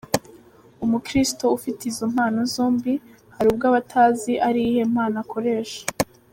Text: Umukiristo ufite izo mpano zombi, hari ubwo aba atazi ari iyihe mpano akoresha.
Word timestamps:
Umukiristo 0.83 1.45
ufite 1.57 1.81
izo 1.91 2.05
mpano 2.13 2.41
zombi, 2.53 2.93
hari 3.35 3.47
ubwo 3.51 3.63
aba 3.69 3.77
atazi 3.83 4.33
ari 4.47 4.59
iyihe 4.63 4.83
mpano 4.93 5.15
akoresha. 5.23 5.81